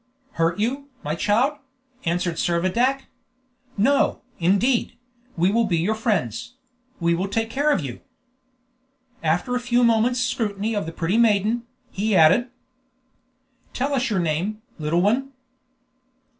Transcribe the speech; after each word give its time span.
"Hurt 0.31 0.57
you, 0.57 0.89
my 1.03 1.13
child?" 1.13 1.59
answered 2.05 2.37
Servadac. 2.37 3.01
"No, 3.77 4.21
indeed; 4.39 4.97
we 5.37 5.51
will 5.51 5.65
be 5.65 5.77
your 5.77 5.93
friends; 5.93 6.55
we 6.99 7.13
will 7.13 7.27
take 7.27 7.51
care 7.51 7.69
of 7.69 7.85
you." 7.85 8.01
And 9.21 9.31
after 9.33 9.53
a 9.53 9.59
few 9.59 9.83
moments' 9.83 10.19
scrutiny 10.19 10.73
of 10.73 10.87
the 10.87 10.91
pretty 10.91 11.19
maiden, 11.19 11.67
he 11.91 12.15
added: 12.15 12.49
"Tell 13.75 13.93
us 13.93 14.09
your 14.09 14.17
name, 14.17 14.63
little 14.79 15.03
one." 15.03 15.33